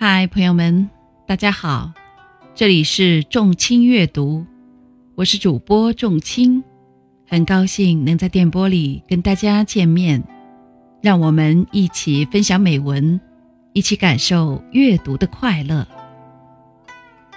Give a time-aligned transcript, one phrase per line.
[0.00, 0.88] 嗨，朋友们，
[1.26, 1.92] 大家好，
[2.54, 4.46] 这里是众卿阅读，
[5.16, 6.62] 我是主播众卿，
[7.26, 10.22] 很高兴能在电波里跟大家见面，
[11.02, 13.20] 让我们一起分享美文，
[13.72, 15.84] 一起感受阅读的快乐。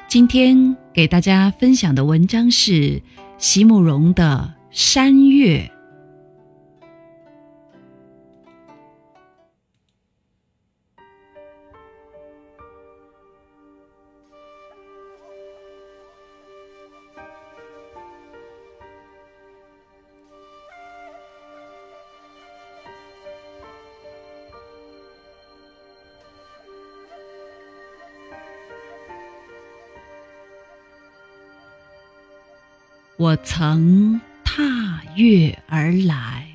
[0.08, 3.02] 今天给大家分享的文章是
[3.40, 5.68] 席慕容的《山月》。
[33.22, 36.48] 我曾踏月而来，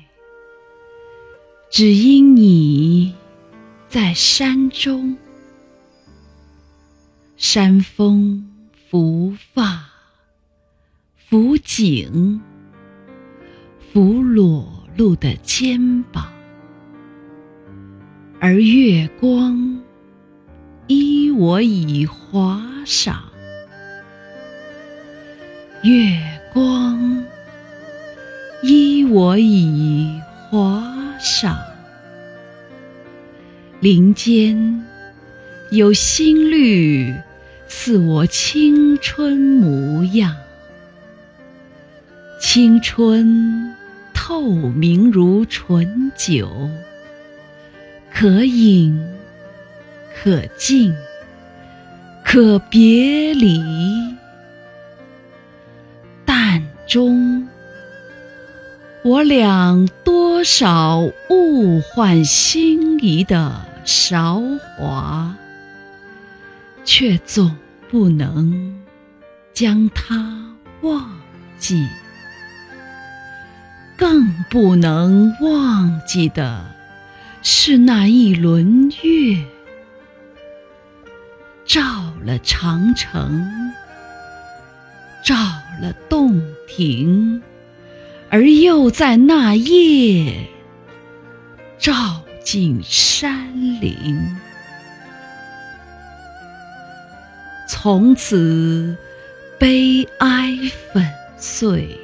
[1.71, 3.15] 只因你
[3.87, 5.15] 在山中。
[7.37, 8.45] 山风
[8.89, 9.85] 拂发，
[11.15, 12.41] 拂颈，
[13.93, 16.29] 拂裸露的肩膀，
[18.41, 19.81] 而月光
[20.87, 23.23] 依我已华赏。
[25.81, 26.19] 月。
[26.53, 27.25] 光
[28.63, 30.83] 依我以华
[31.19, 31.57] 赏，
[33.79, 34.83] 林间
[35.71, 37.13] 有新绿，
[37.67, 40.35] 似我青春模样。
[42.39, 43.75] 青春
[44.13, 46.69] 透明如醇酒，
[48.11, 48.99] 可饮
[50.15, 50.95] 可尽，
[52.23, 53.61] 可别离。
[56.87, 57.47] 中，
[59.03, 60.99] 我俩多少
[61.29, 64.41] 物换星移的韶
[64.77, 65.35] 华，
[66.85, 67.55] 却总
[67.89, 68.81] 不能
[69.53, 71.11] 将它忘
[71.59, 71.87] 记，
[73.97, 76.65] 更不能忘记的
[77.41, 79.43] 是那一轮月，
[81.65, 81.81] 照
[82.23, 83.45] 了长城，
[85.23, 85.35] 照
[85.81, 86.41] 了洞。
[86.69, 87.41] 庭，
[88.29, 90.45] 而又在那夜
[91.79, 93.49] 照进山
[93.81, 94.19] 林。
[97.67, 98.95] 从此，
[99.57, 100.55] 悲哀
[100.91, 101.97] 粉碎，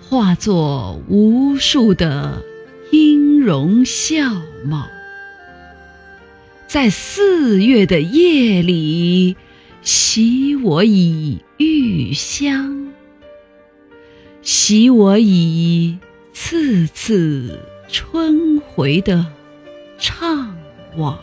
[0.00, 2.42] 化作无数的
[2.90, 4.30] 音容笑
[4.66, 4.88] 貌，
[6.66, 9.36] 在四月的夜里，
[9.82, 12.92] 洗我以玉香。
[14.42, 15.98] 洗我以
[16.32, 19.26] 次次春回的
[19.98, 20.48] 怅
[20.96, 21.16] 惘。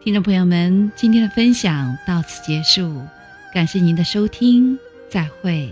[0.00, 3.02] 听众朋友们，今天的分享到此结束，
[3.52, 4.78] 感谢您的收听，
[5.10, 5.70] 再会。